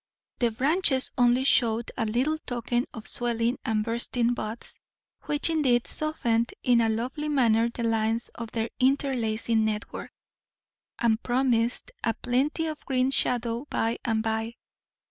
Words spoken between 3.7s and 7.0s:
bursting buds, which indeed softened in a